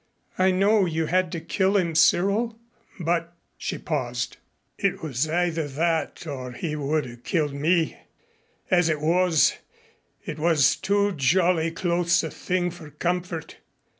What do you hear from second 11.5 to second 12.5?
close a